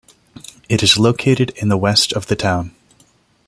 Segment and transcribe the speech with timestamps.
[0.67, 2.73] It is located in the west of the town.